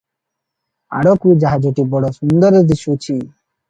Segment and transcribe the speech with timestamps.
[1.01, 3.23] ଆଡ଼ିକୁ ଜାହଜଟି ବଡ଼ ସୁନ୍ଦର ଦିଶୁଛି।